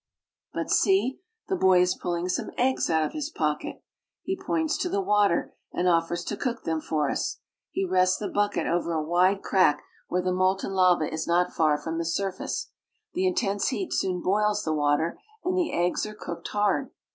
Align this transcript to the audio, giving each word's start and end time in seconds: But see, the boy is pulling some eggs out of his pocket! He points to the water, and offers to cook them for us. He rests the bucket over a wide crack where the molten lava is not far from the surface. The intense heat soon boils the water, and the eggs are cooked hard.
But 0.51 0.71
see, 0.71 1.19
the 1.47 1.55
boy 1.55 1.79
is 1.81 1.93
pulling 1.93 2.27
some 2.27 2.49
eggs 2.57 2.89
out 2.89 3.03
of 3.05 3.11
his 3.13 3.29
pocket! 3.29 3.83
He 4.23 4.35
points 4.35 4.75
to 4.79 4.89
the 4.89 4.99
water, 4.99 5.53
and 5.71 5.87
offers 5.87 6.23
to 6.23 6.35
cook 6.35 6.63
them 6.63 6.81
for 6.81 7.11
us. 7.11 7.39
He 7.69 7.85
rests 7.85 8.17
the 8.17 8.27
bucket 8.27 8.65
over 8.65 8.93
a 8.93 9.03
wide 9.03 9.43
crack 9.43 9.83
where 10.07 10.23
the 10.23 10.33
molten 10.33 10.71
lava 10.73 11.13
is 11.13 11.27
not 11.27 11.53
far 11.53 11.77
from 11.77 11.99
the 11.99 12.05
surface. 12.05 12.71
The 13.13 13.27
intense 13.27 13.67
heat 13.67 13.93
soon 13.93 14.21
boils 14.23 14.63
the 14.63 14.73
water, 14.73 15.19
and 15.45 15.55
the 15.55 15.71
eggs 15.71 16.07
are 16.07 16.15
cooked 16.15 16.47
hard. 16.47 16.89